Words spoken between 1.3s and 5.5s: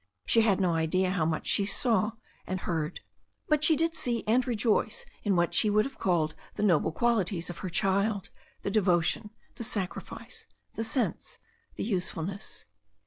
she saw and heard. But she did see and rejoice in